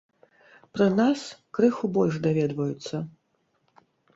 [0.77, 1.21] Пра нас
[1.57, 2.95] крыху больш даведваюцца.